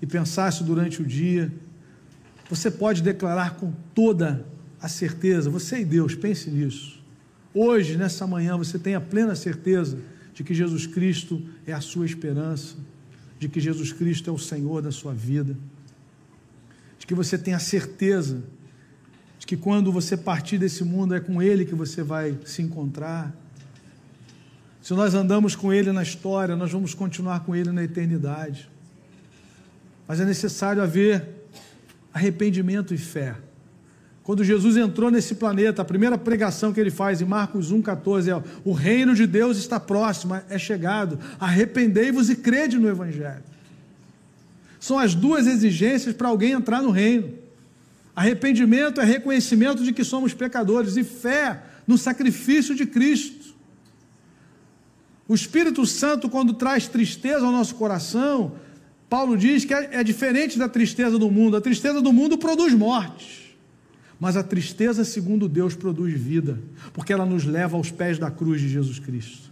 [0.00, 1.52] e pensasse durante o dia.
[2.48, 4.46] Você pode declarar com toda
[4.80, 7.02] a certeza, você e Deus, pense nisso.
[7.52, 9.98] Hoje, nessa manhã, você tem a plena certeza
[10.34, 12.76] de que Jesus Cristo é a sua esperança,
[13.38, 15.56] de que Jesus Cristo é o Senhor da sua vida,
[16.98, 18.42] de que você tenha certeza
[19.38, 23.34] de que quando você partir desse mundo é com Ele que você vai se encontrar.
[24.86, 28.70] Se nós andamos com Ele na história, nós vamos continuar com Ele na eternidade.
[30.06, 31.28] Mas é necessário haver
[32.14, 33.34] arrependimento e fé.
[34.22, 38.60] Quando Jesus entrou nesse planeta, a primeira pregação que ele faz em Marcos 1,14 é:
[38.64, 43.42] O reino de Deus está próximo, é chegado, arrependei-vos e crede no Evangelho.
[44.78, 47.34] São as duas exigências para alguém entrar no reino.
[48.14, 53.45] Arrependimento é reconhecimento de que somos pecadores, e fé no sacrifício de Cristo.
[55.28, 58.52] O Espírito Santo, quando traz tristeza ao nosso coração,
[59.08, 61.56] Paulo diz que é, é diferente da tristeza do mundo.
[61.56, 63.56] A tristeza do mundo produz morte.
[64.18, 66.58] Mas a tristeza, segundo Deus, produz vida,
[66.92, 69.50] porque ela nos leva aos pés da cruz de Jesus Cristo.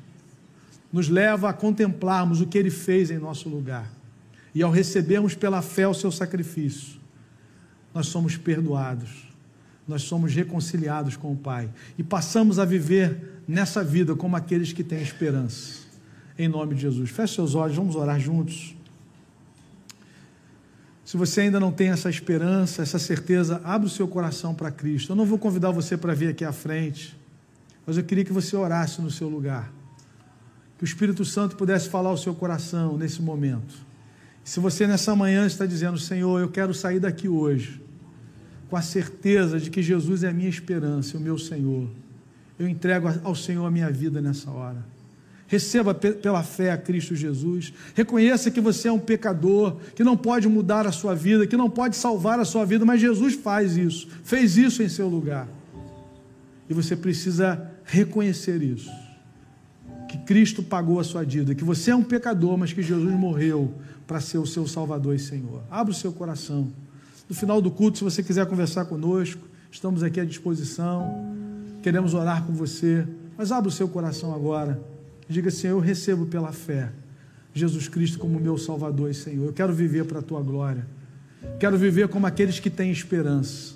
[0.93, 3.91] Nos leva a contemplarmos o que ele fez em nosso lugar.
[4.55, 7.01] E ao recebermos pela fé o seu sacrifício,
[7.93, 9.11] nós somos perdoados,
[9.87, 11.68] nós somos reconciliados com o Pai
[11.99, 15.84] e passamos a viver nessa vida como aqueles que têm esperança.
[16.38, 17.11] Em nome de Jesus.
[17.11, 18.74] Feche seus olhos, vamos orar juntos.
[21.05, 25.12] Se você ainda não tem essa esperança, essa certeza, abre o seu coração para Cristo.
[25.12, 27.16] Eu não vou convidar você para vir aqui à frente,
[27.86, 29.70] mas eu queria que você orasse no seu lugar.
[30.78, 33.74] Que o Espírito Santo pudesse falar ao seu coração nesse momento.
[34.42, 37.80] Se você nessa manhã está dizendo, Senhor, eu quero sair daqui hoje,
[38.68, 41.88] com a certeza de que Jesus é a minha esperança, o meu Senhor,
[42.59, 44.85] eu entrego ao Senhor a minha vida nessa hora.
[45.47, 47.73] Receba pela fé a Cristo Jesus.
[47.95, 51.69] Reconheça que você é um pecador, que não pode mudar a sua vida, que não
[51.69, 55.47] pode salvar a sua vida, mas Jesus faz isso, fez isso em seu lugar.
[56.69, 58.91] E você precisa reconhecer isso.
[60.09, 63.75] Que Cristo pagou a sua dívida, que você é um pecador, mas que Jesus morreu
[64.07, 65.63] para ser o seu Salvador e Senhor.
[65.71, 66.73] Abra o seu coração.
[67.29, 69.41] No final do culto, se você quiser conversar conosco,
[69.71, 71.43] estamos aqui à disposição.
[71.85, 73.07] Queremos orar com você,
[73.37, 74.80] mas abra o seu coração agora.
[75.28, 76.89] Diga assim: Eu recebo pela fé
[77.53, 79.45] Jesus Cristo como meu Salvador e Senhor.
[79.45, 80.87] Eu quero viver para a tua glória.
[81.61, 83.74] Quero viver como aqueles que têm esperança.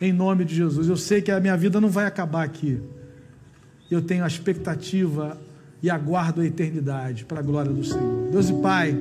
[0.00, 0.88] Em nome de Jesus.
[0.88, 2.80] Eu sei que a minha vida não vai acabar aqui.
[3.90, 5.38] Eu tenho a expectativa
[5.82, 8.30] e aguardo a eternidade para a glória do Senhor.
[8.30, 8.96] Deus e Pai,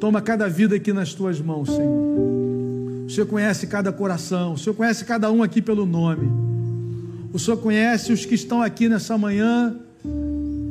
[0.00, 3.04] toma cada vida aqui nas tuas mãos, Senhor.
[3.04, 6.51] O Senhor conhece cada coração, o Senhor conhece cada um aqui pelo nome.
[7.32, 9.74] O Senhor conhece os que estão aqui nessa manhã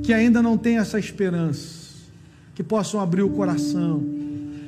[0.04, 1.96] que ainda não têm essa esperança,
[2.54, 4.04] que possam abrir o coração,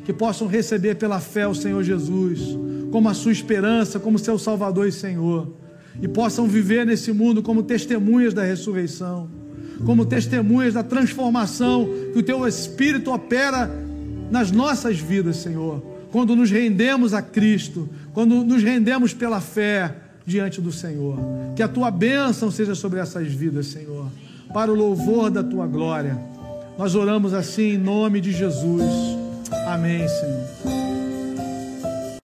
[0.06, 2.58] que possam receber pela fé o Senhor Jesus
[2.92, 5.52] como a sua esperança, como seu Salvador e Senhor,
[6.02, 9.30] e possam viver nesse mundo como testemunhas da ressurreição,
[9.86, 13.70] como testemunhas da transformação que o teu Espírito opera
[14.30, 15.82] nas nossas vidas, Senhor.
[16.12, 21.18] Quando nos rendemos a Cristo, quando nos rendemos pela fé, diante do Senhor.
[21.56, 24.08] Que a tua bênção seja sobre essas vidas, Senhor,
[24.54, 26.20] para o louvor da tua glória.
[26.78, 28.84] Nós oramos assim em nome de Jesus.
[29.68, 30.73] Amém, Senhor.